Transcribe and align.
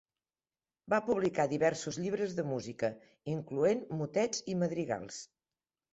Va 0.93 0.99
publicar 1.09 1.45
diversos 1.51 1.99
llibres 2.05 2.33
de 2.39 2.45
música, 2.53 2.91
incloent 3.37 3.87
motets 4.01 4.45
i 4.55 4.57
madrigals. 4.63 5.25